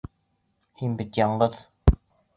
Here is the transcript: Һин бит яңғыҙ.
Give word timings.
Һин 0.81 0.95
бит 1.03 1.19
яңғыҙ. 1.23 1.63